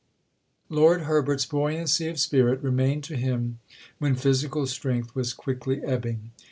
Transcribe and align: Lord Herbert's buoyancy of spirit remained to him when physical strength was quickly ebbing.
Lord 0.67 1.01
Herbert's 1.01 1.45
buoyancy 1.45 2.07
of 2.07 2.19
spirit 2.19 2.59
remained 2.63 3.03
to 3.03 3.15
him 3.15 3.59
when 3.99 4.15
physical 4.15 4.65
strength 4.65 5.13
was 5.13 5.31
quickly 5.31 5.83
ebbing. 5.83 6.31